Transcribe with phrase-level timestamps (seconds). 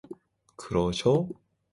[0.63, 1.27] 그러셔?